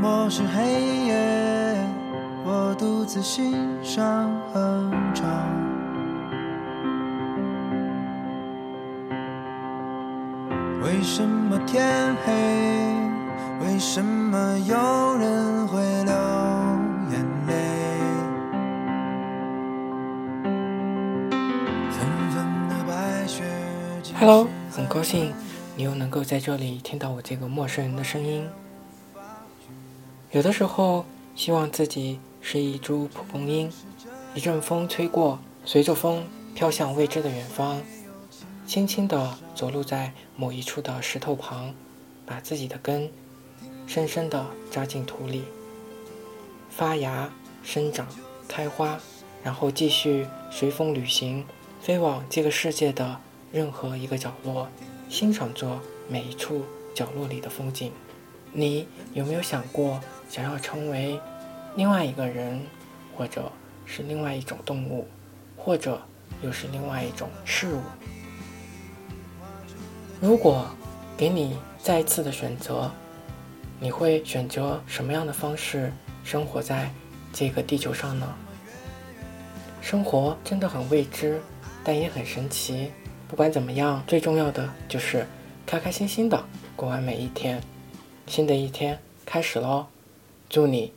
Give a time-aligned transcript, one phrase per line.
[0.00, 0.62] 漠是黑
[1.06, 1.76] 夜，
[2.44, 3.52] 我独自欣
[3.82, 5.28] 赏哼唱。
[10.84, 12.32] 为什么天黑？
[13.60, 14.76] 为什么有
[15.18, 16.14] 人会流
[17.10, 17.52] 眼泪？
[21.90, 23.42] 纷纷的白雪。
[24.16, 25.32] Hello，很高兴
[25.74, 28.48] 你又能够在这里听到我这个陌生人的声音。
[30.30, 33.72] 有的时候，希望自己是一株蒲公英，
[34.34, 37.80] 一阵风吹过，随着风飘向未知的远方，
[38.66, 41.72] 轻轻地着陆在某一处的石头旁，
[42.26, 43.10] 把自己的根
[43.86, 45.44] 深深地扎进土里，
[46.68, 47.32] 发芽、
[47.62, 48.06] 生长、
[48.46, 49.00] 开花，
[49.42, 51.46] 然后继续随风旅行，
[51.80, 53.18] 飞往这个世界的
[53.50, 54.68] 任何一个角落，
[55.08, 57.90] 欣赏着每一处角落里的风景。
[58.50, 61.18] 你有没有想过，想要成为
[61.76, 62.60] 另外一个人，
[63.16, 63.50] 或者
[63.86, 65.06] 是另外一种动物，
[65.56, 66.00] 或者
[66.42, 67.80] 又是另外一种事物？
[70.20, 70.68] 如果
[71.16, 72.90] 给你再次的选择，
[73.80, 75.92] 你会选择什么样的方式
[76.24, 76.90] 生活在
[77.32, 78.34] 这个地球上呢？
[79.80, 81.40] 生活真的很未知，
[81.82, 82.90] 但也很神奇。
[83.28, 85.26] 不管怎么样，最重要的就是
[85.64, 86.44] 开开心心的
[86.74, 87.62] 过完每一天。
[88.26, 89.86] 新的一天开始喽，
[90.50, 90.94] 祝你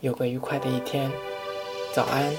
[0.00, 1.08] 有个愉快的一天，
[1.94, 2.34] 早安。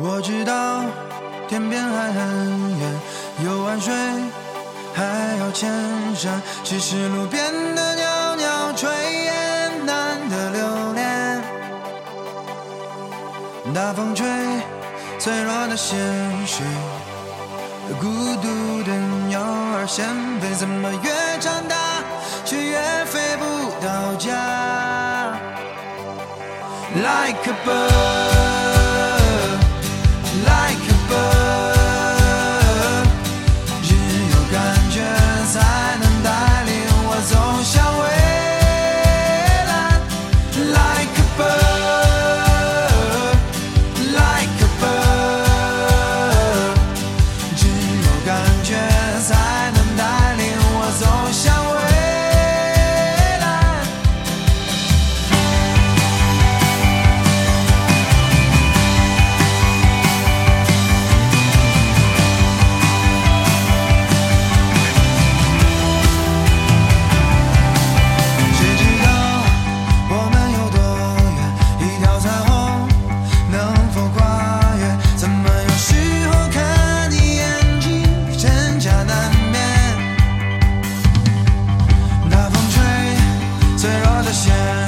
[0.00, 0.82] 我知道
[1.46, 3.00] 天边还很远，
[3.44, 3.94] 有万水
[4.92, 5.70] 还要千
[6.16, 11.42] 山，只是路边的袅袅炊烟难得留恋。
[13.72, 14.26] 大风吹，
[15.18, 15.98] 脆弱的鲜
[16.46, 16.62] 血，
[18.00, 18.06] 孤
[18.36, 18.92] 独的
[19.26, 20.06] 鸟儿先
[20.40, 21.74] 飞，怎么越长大
[22.44, 23.44] 却越飞不
[23.84, 25.36] 到家
[26.94, 28.37] ？Like a bird。
[84.28, 84.87] the shine.